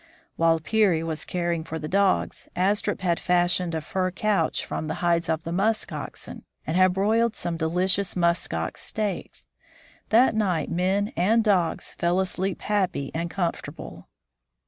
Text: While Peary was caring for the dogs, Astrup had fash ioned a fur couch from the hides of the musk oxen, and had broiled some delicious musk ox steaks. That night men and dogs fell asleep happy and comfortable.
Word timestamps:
While 0.35 0.59
Peary 0.59 1.03
was 1.03 1.25
caring 1.25 1.63
for 1.63 1.77
the 1.77 1.87
dogs, 1.87 2.49
Astrup 2.55 3.01
had 3.01 3.19
fash 3.19 3.59
ioned 3.59 3.75
a 3.75 3.81
fur 3.81 4.09
couch 4.09 4.65
from 4.65 4.87
the 4.87 4.95
hides 5.05 5.29
of 5.29 5.43
the 5.43 5.51
musk 5.51 5.91
oxen, 5.91 6.43
and 6.65 6.75
had 6.75 6.93
broiled 6.95 7.35
some 7.35 7.55
delicious 7.55 8.15
musk 8.15 8.51
ox 8.51 8.81
steaks. 8.81 9.45
That 10.09 10.33
night 10.33 10.71
men 10.71 11.13
and 11.15 11.43
dogs 11.43 11.93
fell 11.99 12.19
asleep 12.19 12.63
happy 12.63 13.11
and 13.13 13.29
comfortable. 13.29 14.07